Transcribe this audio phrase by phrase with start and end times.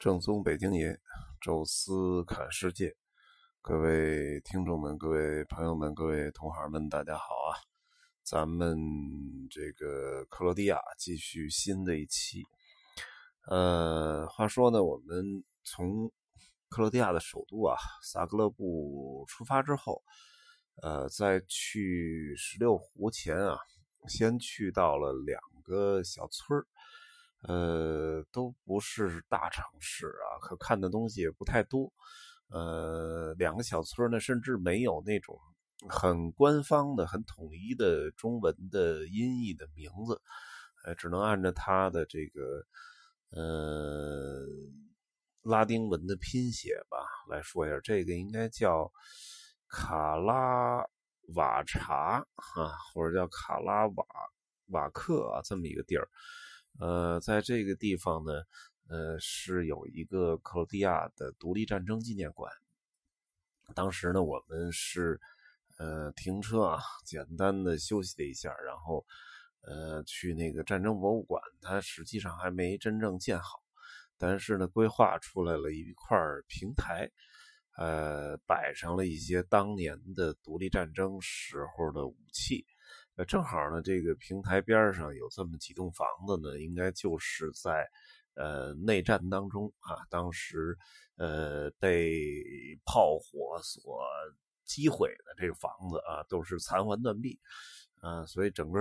[0.00, 0.98] 正宗北京爷，
[1.42, 2.96] 宙斯侃世界，
[3.60, 7.60] 各位听众们、各位朋友们、各位同行们，大家好啊！
[8.22, 8.78] 咱们
[9.50, 12.42] 这个克罗地亚继续新的一期。
[13.50, 16.10] 呃，话说呢，我们从
[16.70, 20.02] 克罗地亚的首都啊萨格勒布出发之后，
[20.82, 23.58] 呃，在去十六湖前啊，
[24.08, 26.66] 先去到了两个小村儿。
[27.42, 31.92] 呃，都不是大城市啊，可看的东西也不太多。
[32.48, 35.38] 呃，两个小村呢，甚至没有那种
[35.88, 40.20] 很官方的、很统一的中文的音译的名字，
[40.84, 42.66] 呃，只能按照它的这个
[43.30, 44.44] 呃
[45.42, 46.98] 拉丁文的拼写吧
[47.30, 47.80] 来说一下。
[47.80, 48.92] 这个应该叫
[49.68, 50.84] 卡拉
[51.34, 52.18] 瓦查
[52.56, 54.04] 啊，或者叫卡拉瓦
[54.66, 56.06] 瓦克啊，这么一个地儿。
[56.78, 58.32] 呃，在这个地方呢，
[58.88, 62.50] 呃，是有一个克罗地亚的独立战争纪念馆。
[63.74, 65.20] 当时呢，我们是
[65.78, 69.04] 呃停车啊，简单的休息了一下，然后
[69.62, 71.42] 呃去那个战争博物馆。
[71.60, 73.62] 它实际上还没真正建好，
[74.16, 77.10] 但是呢，规划出来了一块平台，
[77.76, 82.66] 呃，摆上了一些当年的独立战争时候的武器。
[83.24, 87.88] 正好呢，这个平台边上有这么几栋房子呢，应该就是在
[88.34, 90.76] 呃内战当中啊，当时
[91.16, 94.02] 呃被炮火所
[94.64, 97.38] 击毁的这个房子啊，都是残垣断壁
[98.00, 98.80] 啊，所以整个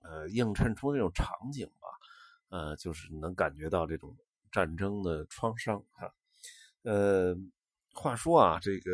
[0.00, 1.88] 呃映衬出那种场景吧，
[2.48, 4.16] 呃，就是能感觉到这种
[4.50, 6.12] 战争的创伤哈。
[6.82, 7.34] 呃，
[7.94, 8.90] 话说啊，这个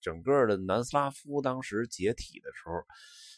[0.00, 2.72] 整个的南斯拉夫当时解体的时候。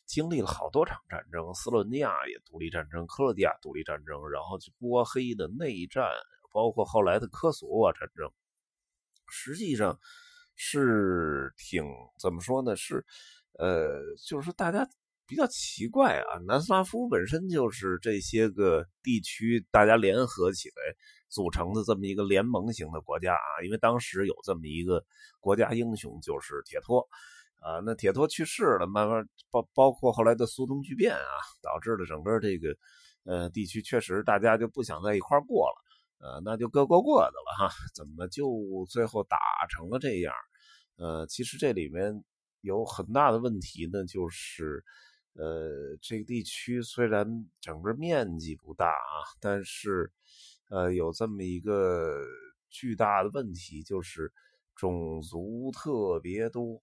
[0.05, 6.05] 经历了好多场战争，斯洛尼亚也独立战争，克罗地亚独立战争，然后就波黑的内战，
[6.53, 8.31] 包括后来的科索沃战争，
[9.28, 9.98] 实际上
[10.55, 11.84] 是挺
[12.19, 12.77] 怎么说呢？
[12.77, 13.06] 是，
[13.59, 14.87] 呃，就是大家
[15.27, 16.37] 比较奇怪啊。
[16.47, 20.75] 南斯拉夫本身就是这些个地区大家联合起来
[21.32, 25.03] 组成的这么一个联盟型的国家啊，因为当时有这么一个
[25.41, 27.09] 国家英雄，就是铁托。
[27.65, 32.76] 啊，那铁托去世了，慢慢包包括后来的苏东剧变啊，导致了整个这个
[33.22, 35.76] 呃地区确实大家就不想在一块过了，
[36.19, 37.72] 呃，那就各过各的了哈。
[37.94, 39.38] 怎么就最后打
[39.71, 40.34] 成了这样？
[40.97, 42.25] 呃，其实这里面
[42.62, 44.84] 有很大的问题呢，就是
[45.34, 50.10] 呃这个地区虽然整个面积不大啊，但是
[50.72, 52.25] 呃有这么一个
[52.71, 54.33] 巨大的问题，就是
[54.75, 56.83] 种族特别多。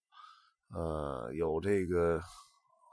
[0.72, 2.20] 呃，有这个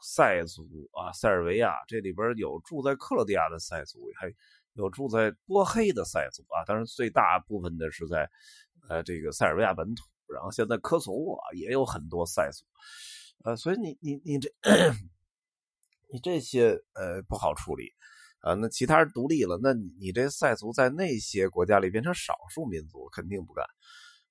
[0.02, 4.28] 塞族啊，塞尔维亚这里边有住在克罗地亚的塞族，还
[4.74, 6.66] 有住在波黑的塞族啊。
[6.66, 8.28] 当然，最大部分的是在
[8.90, 10.04] 呃这个塞尔维亚本土。
[10.28, 12.66] 然后现在科索沃也有很多塞族，
[13.46, 14.50] 呃，所以你你你这
[16.12, 17.94] 你这些呃不好处理
[18.42, 18.54] 啊。
[18.54, 23.66] 那其他人独立了，那你你这塞族在那些国家里变成少数民族，肯定不干。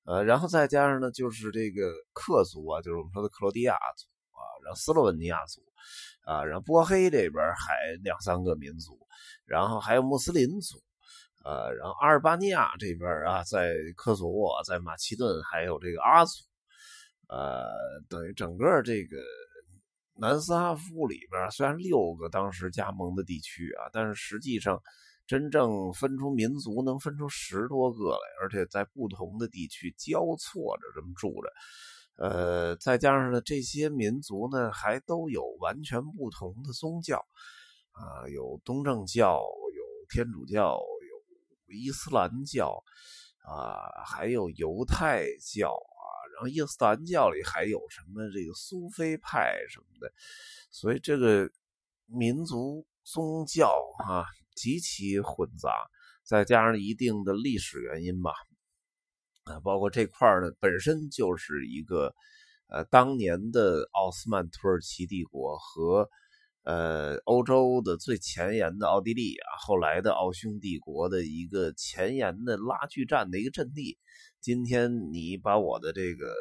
[0.04, 5.60] 呃，然后再加上呢，就是这个克族啊，就是我们说的克罗地亚族啊，然后斯洛文尼亚族
[6.24, 7.74] 啊，然后波黑这边还
[8.04, 8.96] 两三个民族，
[9.44, 10.76] 然后还有穆斯林族，
[11.44, 16.44] 呃，然后阿尔巴尼亚这边啊，在科索沃，在马其顿还有这个阿族，
[17.28, 17.66] 呃，
[18.08, 19.16] 等于整个这个
[20.18, 24.80] 南斯拉夫里边，虽然六个当时加盟的地区啊，但是实际上。
[25.28, 31.52] 真正分出民族能分出十多个来，而且在不同的地区交错着这么住着，
[32.14, 37.18] 呃，再加上呢，这些民族呢还都有完全不同的宗教，
[37.90, 42.80] 啊，有东正教，有天主教，有伊斯兰教，
[43.42, 45.76] 啊，还有犹太教，
[46.36, 50.12] 然后伊斯兰教里还有什么这个苏菲派什么的，
[50.70, 51.50] 所以这个
[52.06, 53.76] 民族宗教
[54.06, 54.24] 啊。
[54.56, 55.70] 极其混杂，
[56.24, 58.32] 再加上一定的历史原因吧，
[59.44, 62.14] 啊，包括这块呢本身就是一个，
[62.68, 66.08] 呃，当年的奥斯曼土耳其帝国和，
[66.62, 73.98] 呃，欧洲的最前沿的奥地利啊，后来的奥匈帝国的一个前沿的拉锯战的一个阵地。
[74.46, 76.32] 今天你把我的这个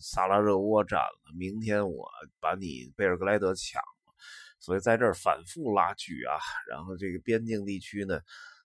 [0.00, 2.08] 萨拉热窝占了，明天我
[2.40, 4.14] 把你贝尔格莱德抢了。
[4.58, 8.18] 所以在这儿反复拉锯啊，然后这个边境地区呢，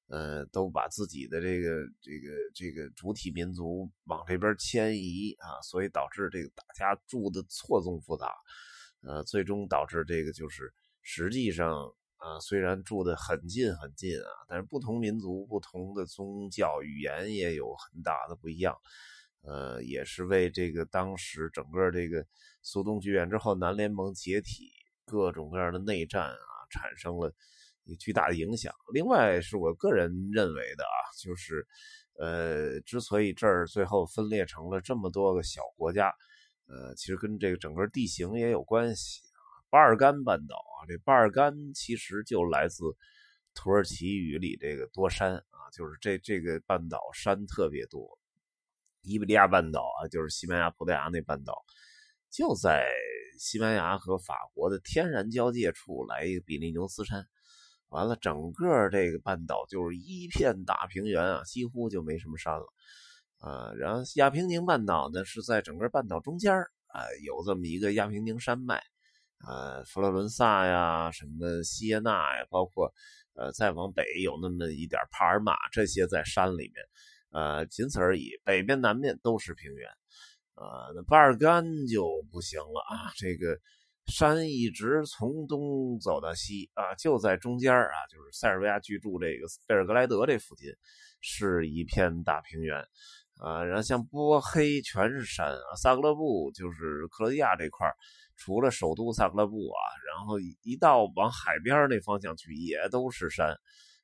[0.07, 8.31] 呃，都把自己的这个这个这个主体民族往这边迁移啊，所以导致这个大家住的错综复杂，
[9.01, 18.75] 呃，最终导致这个就是实际上啊，虽然住的很近很近啊，但是不同民族、不同的宗教、语言也有很大的不一样。
[19.43, 22.25] 呃，也是为这个当时整个这个
[22.63, 24.71] 苏东剧变之后，南联盟解体，
[25.05, 27.33] 各种各样的内战啊，产生了
[27.99, 28.73] 巨大的影响。
[28.93, 31.65] 另外，是我个人认为的啊，就是
[32.19, 36.11] 呃，之所以这儿最后分裂成了这么多个小国家，
[36.65, 39.21] 呃，其实跟这个整个地形也有关系。
[39.69, 42.83] 巴尔干半岛啊，这巴尔干其实就来自
[43.53, 48.17] 土耳其语里这个多山啊，就是这这个半岛山特别多。
[49.01, 51.65] 伊比利亚半岛啊，就是西班牙、葡萄牙那半岛，
[52.29, 52.85] 就在
[53.37, 57.25] 西班牙和法国的天然交界处来一个比利牛斯山，
[57.89, 62.65] 完了，整个这个半岛就是一片大平原啊，几乎就没什么山了
[63.39, 63.71] 啊。
[63.73, 66.53] 然后亚平宁半岛呢是在整个半岛中间
[66.87, 68.83] 啊，有这么一个亚平宁山脉
[69.45, 72.93] 呃，佛罗伦萨呀，什么锡耶纳呀，包括
[73.35, 76.75] 呃再往北有那么一点帕尔马，这些在山里面。
[77.31, 78.31] 呃，仅此而已。
[78.45, 79.87] 北边、南面都是平原，
[80.55, 83.11] 呃，那巴尔干就不行了啊！
[83.17, 83.59] 这个
[84.07, 90.71] 山一直从东走到西啊，就在中间啊，就是塞尔维亚居住这个贝尔格莱德这附近，
[91.19, 92.79] 是一片大平原
[93.39, 93.63] 啊。
[93.63, 97.85] 然后像波黑全是山啊，萨格勒布就是克罗地亚这块
[98.37, 103.57] 除了首都萨格勒布啊，然后一到往海边那方向去，也都是山。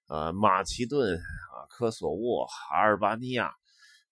[0.07, 3.53] 呃，马其顿啊，科索沃、阿尔巴尼亚，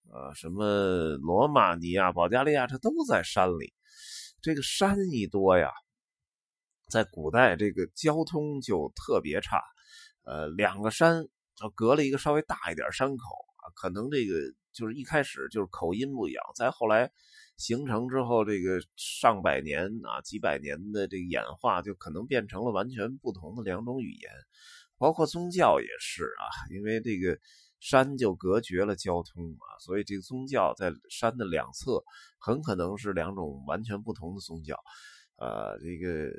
[0.09, 3.73] 呃，什么罗马尼亚、保加利亚，这都在山里。
[4.41, 5.69] 这个山一多呀，
[6.89, 9.61] 在古代这个交通就特别差。
[10.23, 11.27] 呃，两个山
[11.75, 13.25] 隔了一个稍微大一点山口
[13.57, 14.33] 啊，可能这个
[14.71, 17.11] 就是一开始就是口音不一样，再后来
[17.61, 24.31] 形成之后，这个上百年啊、几百年的这个演化，就可能变成了完全不同的两种语言。
[24.97, 27.37] 包括宗教也是啊，因为这个
[27.79, 32.03] 山就隔绝了交通啊，所以这个宗教在山的两侧
[32.39, 34.75] 很可能是两种完全不同的宗教。
[35.37, 36.31] 呃，这个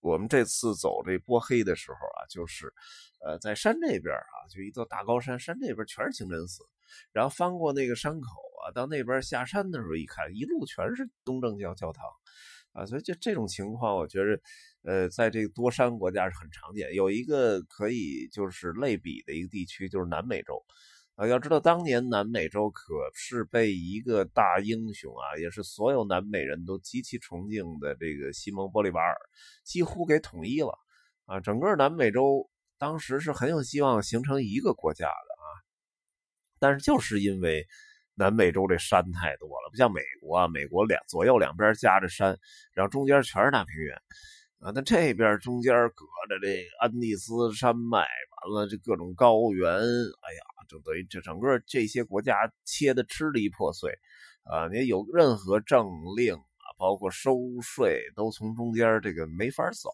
[0.00, 2.72] 我们这次走这波黑的时候啊，就是
[3.24, 6.62] 呃在山这边啊，就一座大高山，山这边全是清真寺，
[7.12, 8.28] 然后翻过那个山口
[8.64, 12.04] 啊，到那边下山的时候一看，一路全是东正教教堂。
[12.72, 14.40] 啊，所以这这种情况，我觉得，
[14.82, 16.94] 呃，在这个多山国家是很常见。
[16.94, 20.62] 有一个可以就是类比的一个地区，就是南美洲。
[21.16, 29.16] 啊，要知道当年南美洲可是被一个大英雄啊，也是所有南美人都极其崇敬的这个西蒙玻利瓦尔，
[29.64, 30.78] 几乎给统一了。
[31.24, 32.48] 啊，整个南美洲
[32.78, 35.37] 当时是很有希望形成一个国家的，
[36.60, 37.66] 但是就是因为。
[38.20, 42.36] 南美洲这山太多了，不像美国啊，美国两左右两边夹着山，
[42.72, 43.94] 然后中间全是大平原
[44.58, 44.72] 啊。
[44.74, 49.78] 那这边中间隔着这安第斯山脉，完了这各种高原，哎
[50.34, 53.96] 呀，就等于这整个这些国家切的支离破碎
[54.42, 54.66] 啊。
[54.66, 59.90] 你有任何政令啊，包括收税，都从中间这个没法走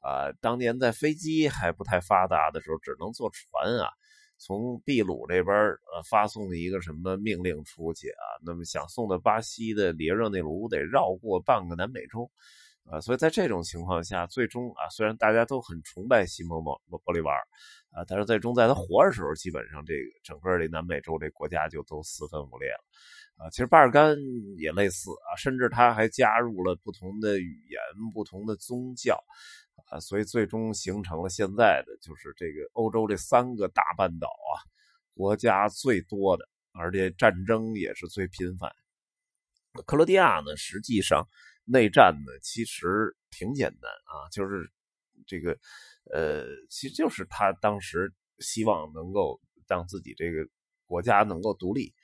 [0.00, 0.32] 啊。
[0.40, 3.90] 当年在飞机还不太发达的时候，只能坐船啊。
[4.38, 5.54] 从秘鲁这边
[5.92, 8.24] 呃发送一个什么命令出去啊？
[8.44, 12.30] 那么想送到巴西的里热内卢得绕过半个南美洲，
[12.84, 17.40] 啊，所以在这种情况下，最终啊，虽然大家都很崇拜西蒙莫玻利瓦尔
[17.90, 22.84] 啊，但是最终在他活着时候，基本上这个整个这南美洲这国家就都四分五裂了，
[23.38, 24.16] 啊，其实巴尔干
[24.58, 27.80] 也类似啊，甚至他还加入了不同的语言、
[28.12, 29.18] 不同的宗教。
[29.90, 34.60] 啊，所以最终形成了现在的就是这个欧洲这三个大半岛啊，
[35.14, 38.70] 国家最多的，而且战争也是最频繁。
[39.86, 41.26] 克罗地亚呢，实际上
[41.64, 44.70] 内战呢其实挺简单啊，就是
[45.26, 45.56] 这个
[46.12, 50.46] 呃，其实就是他当时希望能够让自己这个
[50.84, 51.94] 国家能够独立，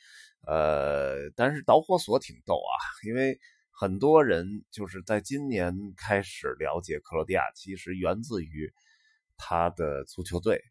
[0.47, 2.73] 呃，但是导火索挺逗啊，
[3.07, 3.39] 因为。
[3.77, 8.73] 很多人就是在今年开始了解克罗地亚，其实源自于
[9.37, 10.63] 他的足球队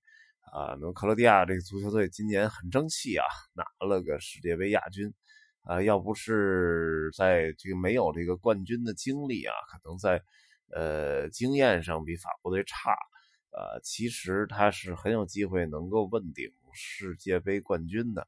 [0.54, 0.78] 啊。
[0.80, 5.14] 那么克罗地亚这个足球队今年很争气啊，拿了个世界杯亚军
[5.64, 5.84] 啊。
[5.84, 10.24] 要不是在这个没有这个冠军的经历啊，可能在
[10.74, 12.92] 呃经验上比法国队差
[13.52, 13.78] 啊。
[13.84, 18.26] 其实他是很有机会能够问鼎世界杯冠军的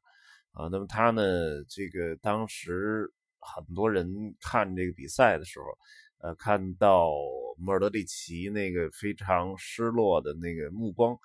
[0.56, 0.66] 啊。
[0.72, 1.22] 那么他呢，
[1.68, 3.12] 这个当时。
[3.38, 5.66] 很多人看这个比赛的时候，
[6.18, 7.12] 呃，看到
[7.56, 11.16] 莫尔德里奇那个非常失落的那个目光，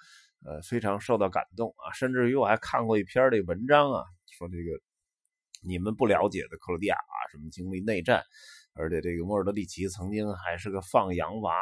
[0.45, 1.89] 呃，非常受到感动啊。
[1.93, 4.03] 甚至于我还看过一篇这个文章啊，
[4.37, 4.79] 说这个
[5.63, 8.21] 你们不了解的克罗地亚啊，什么经历内战，
[8.73, 11.55] 而且这个莫尔德里奇曾经还是个放羊娃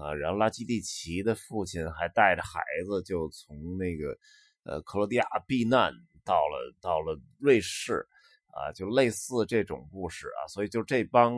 [0.00, 4.16] 啊，然后拉基蒂奇的父亲还带着孩子就从那个
[4.62, 5.92] 呃克罗地亚避难
[6.24, 8.06] 到了到了瑞士。
[8.54, 11.32] 啊，就类似这种故事啊，所以就这帮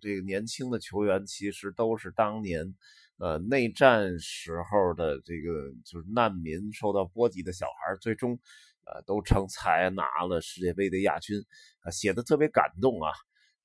[0.00, 2.72] 这个年轻的球员，其实都是当年，
[3.18, 8.38] 呃，内战时候的这个就是难民受到波及的小孩，最终，
[8.84, 11.44] 呃，都成才拿了世界杯的亚军，
[11.80, 13.10] 啊，写的特别感动啊，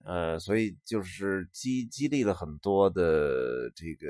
[0.03, 4.07] 呃，所以就是激激励了很多的这个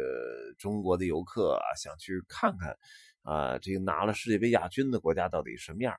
[0.57, 2.77] 中国的游客啊，想去看看，
[3.23, 5.93] 啊，这个拿了世界杯亚军的国家到底什么样。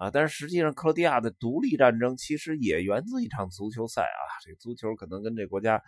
[0.00, 4.20] 啊，但是实际上，克罗地亚的独立战争其实也源自一场足球赛啊。
[4.42, 5.82] 这足球可能跟这国家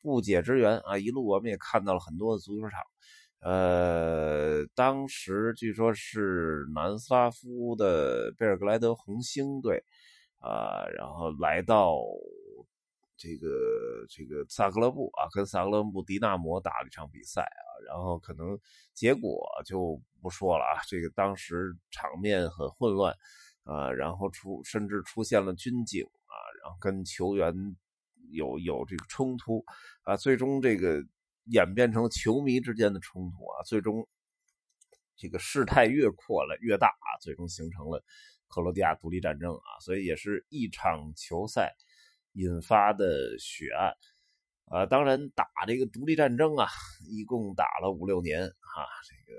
[0.00, 0.96] 不解之缘啊。
[0.96, 2.80] 一路我们也看到了很多的足球场。
[3.40, 9.82] 呃，当时据说是南斯拉夫的贝尔格莱德红星队
[10.38, 11.96] 啊，然后来到
[13.16, 13.48] 这个
[14.08, 17.66] 这个萨格勒布啊，跟萨格勒布迪纳摩打了一场比赛啊。
[17.88, 18.56] 然后可能
[18.94, 20.78] 结果就不说了啊。
[20.88, 23.12] 这个当时场面很混乱。
[23.66, 27.52] 啊，然后出甚至出现了军警啊，然后跟球员
[28.30, 29.64] 有有这个冲突
[30.02, 31.04] 啊，最终这个
[31.46, 34.06] 演变成球迷之间的冲突啊，最终
[35.16, 38.00] 这个事态越扩了越大啊，最终形成了
[38.46, 41.74] 克罗地亚独立战争啊，所以也是一场球赛
[42.34, 43.92] 引发的血案
[44.66, 46.68] 啊，当然打这个独立战争啊，
[47.08, 49.36] 一共打了五六年啊，这个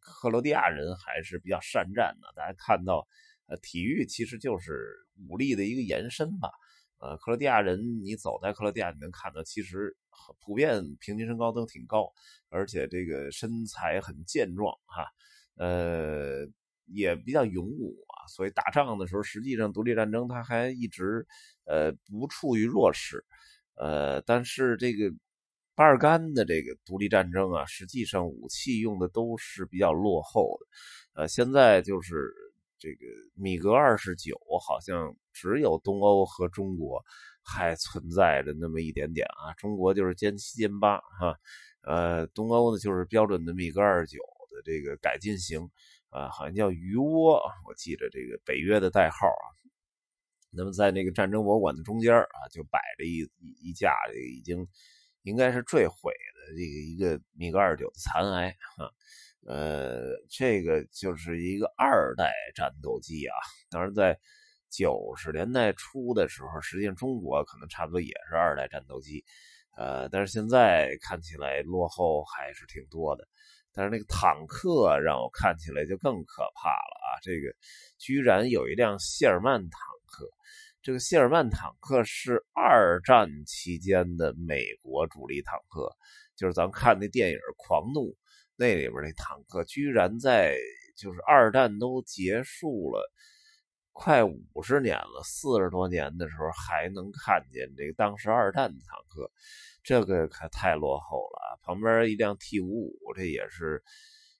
[0.00, 3.06] 克罗地亚人还是比较善战的，大家看到。
[3.48, 4.94] 呃，体育其实就是
[5.28, 6.50] 武力的一个延伸吧。
[6.98, 9.94] 呃，克罗地亚人，你走在克罗地亚，你能看到，其实
[10.40, 12.10] 普遍平均身高都挺高，
[12.48, 15.06] 而且这个身材很健壮哈。
[15.56, 16.48] 呃，
[16.86, 21.26] 也比较勇武啊，所以打仗的时候，实际上独立战争他还一直
[21.66, 23.22] 呃不处于弱势。
[23.74, 25.12] 呃，但是这个
[25.74, 31.22] 巴尔干的这个独立战争啊，实际上武器用的都是比较落后的。
[31.22, 32.32] 呃，现在就是。
[32.78, 37.02] 这个米格二十九好像只有东欧和中国
[37.42, 41.38] 还存在着那么一点点啊，中国就是歼七歼八哈，
[41.82, 44.18] 呃，东欧呢就是标准的米格二十九
[44.50, 45.70] 的这个改进型
[46.10, 49.46] 啊，好像叫鱼窝，我记着这个北约的代号啊。
[50.50, 53.28] 那么在那个战争博物馆的中间啊，就摆着一
[53.60, 54.66] 一架这个已经
[55.22, 58.50] 应该是坠毁的这个一个米格二十九的残骸
[58.82, 58.90] 啊。
[59.46, 63.34] 呃，这个就是一个二代战斗机啊。
[63.70, 64.18] 当然，在
[64.68, 69.24] 九十年代初的时候，实际上中国可能差不多也是二代战斗机。
[69.76, 73.26] 呃，但是现在看起来落后还是挺多的。
[73.72, 77.20] 但是那个坦克让我看起来就更可怕了啊！
[77.22, 77.54] 这个
[77.98, 79.70] 居然有一辆谢尔曼坦
[80.06, 80.26] 克。
[80.82, 85.92] 这个谢尔曼坦克是二战期间的美国主力坦克，
[86.36, 88.10] 就是咱们看那电影《狂怒》。
[88.56, 90.56] 那里边那坦克居然在
[90.96, 93.12] 就是二战都结束了
[93.92, 99.30] 快五十年了，四十多年的时候还能看见这个当时二战的坦克，
[99.82, 101.58] 这个可太落后了。
[101.62, 103.82] 旁边一辆 T 五五，这也是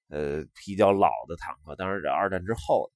[0.08, 2.92] 呃比较老的坦克，当然这二战之后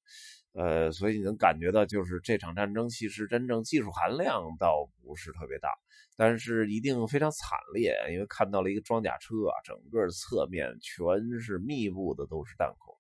[0.53, 5.69] 呃，所以你能感觉到就是这场战争其实真正技术含量倒不是特别大。
[6.17, 12.95] 但是一定非常惨烈，因为看到了一个装甲车啊，整个侧面全是密布的都是弹孔，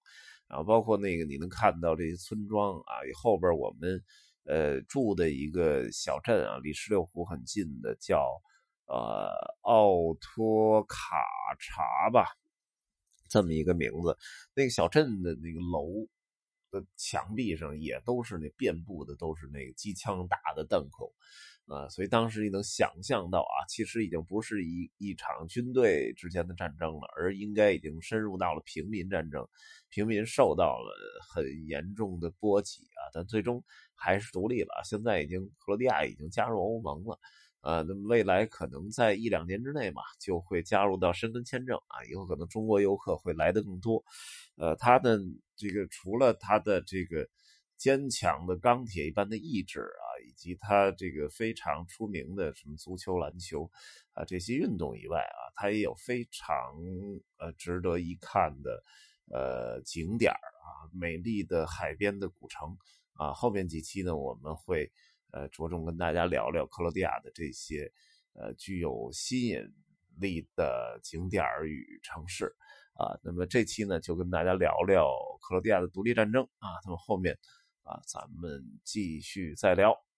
[0.49, 4.03] 然后包括那个你能看到这些村庄啊，后边我们
[4.45, 8.41] 呃住的一个小镇啊，离石榴湖很近的叫
[8.87, 9.29] 呃
[9.61, 10.97] 奥托卡
[11.59, 12.25] 查吧，
[13.29, 14.17] 这么一个名字，
[14.55, 16.09] 那个小镇的那个楼
[16.71, 21.13] 的墙壁上也都是那遍布的都是那个机枪打的弹孔。
[21.67, 29.47] 啊，所以当时你能想象到啊，其实已经不是一一场军队之间的战争了，而应该已经深入到了平民战争，
[29.89, 30.93] 平民受到了
[31.33, 33.63] 很严重的波及啊，但最终
[33.95, 34.83] 还是独立了。
[34.85, 37.21] 现在已经克罗地亚已经加入欧盟了，
[37.63, 44.05] 呃，那么未来可能在一两年之内嘛，就会加入到申根签证啊，以后可能中国游客会来的更多。
[44.57, 45.19] 呃，他的
[45.57, 47.29] 这个除了他的这个
[47.77, 50.09] 坚强的钢铁一般的意志啊。
[50.23, 53.69] 以及他这个非常出名的什么足球、篮球
[54.13, 56.75] 啊这些运动以外啊，他也有非常
[57.39, 58.85] 呃值得一看的
[59.33, 62.77] 呃景点啊，美丽的海边的古城
[63.15, 63.33] 啊。
[63.33, 64.93] 后面几期呢，我们会
[65.33, 67.91] 呃着重跟大家聊聊克罗地亚的这些
[68.35, 69.63] 呃具有吸引
[70.19, 72.47] 力的景点与城市
[72.95, 73.19] 啊。
[73.23, 75.09] 那么这期呢，就跟大家聊聊
[75.41, 76.69] 克罗地亚的独立战争啊。
[76.85, 77.39] 那么后面
[77.83, 80.10] 啊，咱们继续再聊。